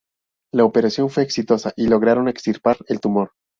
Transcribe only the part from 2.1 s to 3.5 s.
extirpar el tumor.